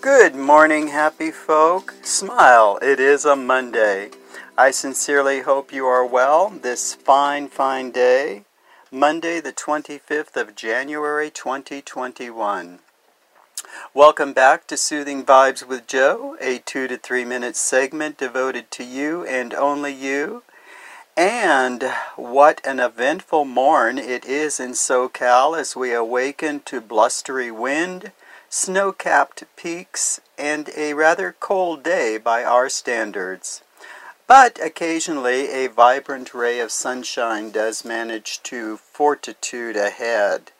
[0.00, 1.92] Good morning, happy folk.
[2.00, 4.08] Smile, it is a Monday.
[4.56, 8.44] I sincerely hope you are well this fine, fine day,
[8.90, 12.78] Monday, the 25th of January 2021.
[13.92, 18.84] Welcome back to Soothing Vibes with Joe, a two to three minute segment devoted to
[18.84, 20.44] you and only you.
[21.14, 21.82] And
[22.16, 28.12] what an eventful morn it is in SoCal as we awaken to blustery wind
[28.52, 33.62] snow capped peaks, and a rather cold day by our standards.
[34.26, 40.50] But occasionally a vibrant ray of sunshine does manage to fortitude ahead.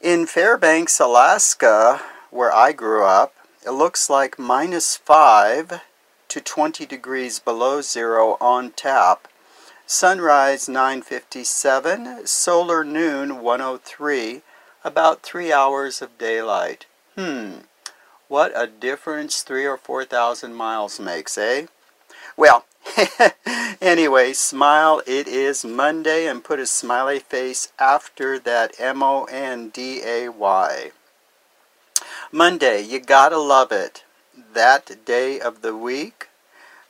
[0.00, 3.34] In Fairbanks, Alaska, where I grew up,
[3.66, 5.82] it looks like minus 5
[6.28, 9.28] to 20 degrees below zero on tap.
[9.86, 14.42] Sunrise 957, solar noon 103,
[14.82, 16.86] about 3 hours of daylight.
[17.18, 17.62] Hmm,
[18.28, 21.66] what a difference three or four thousand miles makes, eh?
[22.36, 22.64] Well,
[23.80, 25.02] anyway, smile.
[25.04, 30.28] It is Monday and put a smiley face after that M O N D A
[30.28, 30.92] Y.
[32.30, 34.04] Monday, you gotta love it.
[34.54, 36.28] That day of the week.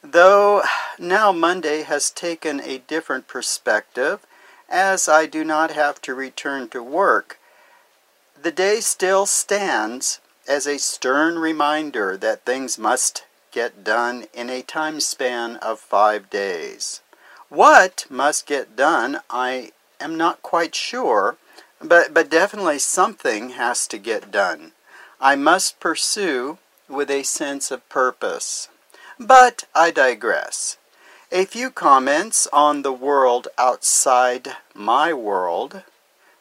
[0.02, 0.60] Though
[0.98, 4.26] now Monday has taken a different perspective,
[4.68, 7.38] as I do not have to return to work
[8.42, 14.62] the day still stands as a stern reminder that things must get done in a
[14.62, 17.00] time span of five days.
[17.48, 21.36] What must get done, I am not quite sure,
[21.80, 24.72] but, but definitely something has to get done.
[25.20, 28.68] I must pursue with a sense of purpose.
[29.18, 30.78] But I digress.
[31.32, 35.82] A few comments on the world outside my world.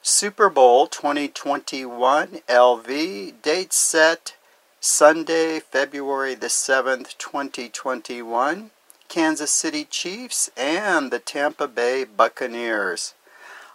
[0.10, 4.38] Super Bowl 2021 LV, date set
[4.80, 8.72] Sunday, February the 7th, 2021.
[9.10, 13.16] Kansas City Chiefs and the Tampa Bay Buccaneers.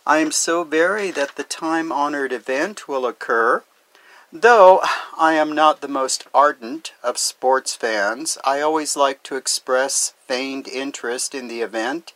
[0.07, 3.63] I am so very that the time honored event will occur.
[4.33, 4.81] Though
[5.19, 10.67] I am not the most ardent of sports fans, I always like to express feigned
[10.67, 12.15] interest in the event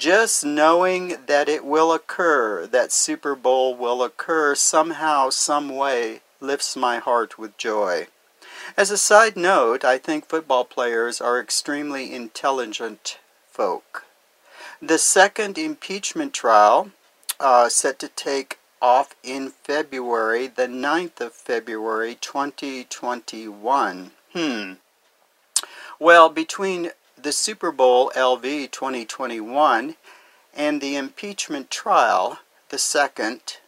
[0.00, 6.74] just knowing that it will occur, that Super Bowl will occur somehow, some way, lifts
[6.74, 8.06] my heart with joy.
[8.78, 13.18] As a side note, I think football players are extremely intelligent
[13.50, 14.06] folk.
[14.80, 16.92] The second impeachment trial,
[17.38, 24.12] uh, set to take off in February, the 9th of February 2021.
[24.32, 24.72] Hmm.
[25.98, 29.96] Well, between the Super Bowl LV 2021
[30.54, 32.38] and the impeachment trial,
[32.70, 33.58] the second,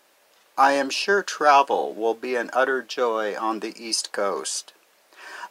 [0.56, 4.72] I am sure travel will be an utter joy on the East Coast.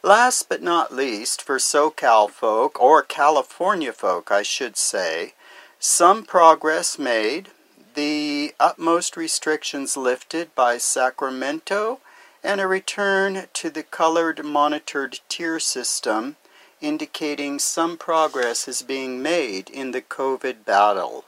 [0.02, 5.34] Last but not least, for SoCal folk, or California folk, I should say,
[5.78, 7.50] some progress made,
[7.94, 12.00] the utmost restrictions lifted by Sacramento,
[12.42, 16.36] and a return to the colored monitored tier system
[16.82, 21.24] indicating some progress is being made in the COVID battle.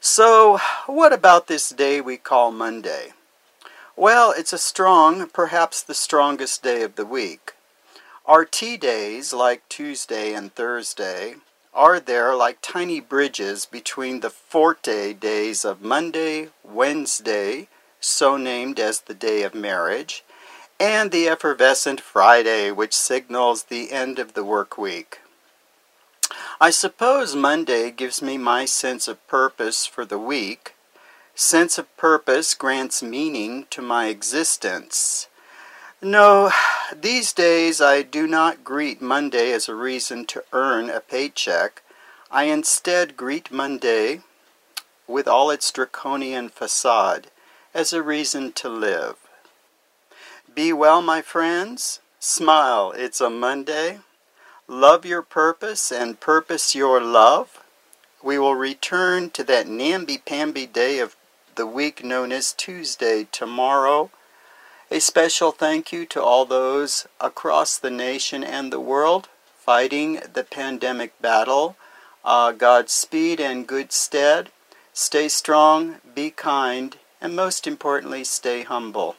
[0.00, 3.12] So, what about this day we call Monday?
[3.94, 7.54] Well, it's a strong, perhaps the strongest day of the week.
[8.28, 11.36] RT days, like Tuesday and Thursday,
[11.74, 17.68] are there like tiny bridges between the forte days of Monday, Wednesday,
[18.00, 20.24] so named as the day of marriage,
[20.82, 25.20] and the effervescent Friday, which signals the end of the work week.
[26.60, 30.74] I suppose Monday gives me my sense of purpose for the week.
[31.36, 35.28] Sense of purpose grants meaning to my existence.
[36.02, 36.50] No,
[36.92, 41.82] these days I do not greet Monday as a reason to earn a paycheck.
[42.28, 44.22] I instead greet Monday,
[45.06, 47.28] with all its draconian facade,
[47.72, 49.21] as a reason to live.
[50.54, 52.00] Be well, my friends.
[52.18, 54.00] Smile, it's a Monday.
[54.68, 57.62] Love your purpose and purpose your love.
[58.22, 61.16] We will return to that namby-pamby day of
[61.54, 64.10] the week known as Tuesday tomorrow.
[64.90, 70.44] A special thank you to all those across the nation and the world fighting the
[70.44, 71.76] pandemic battle.
[72.24, 74.50] Uh, Godspeed and good stead.
[74.92, 79.16] Stay strong, be kind, and most importantly, stay humble.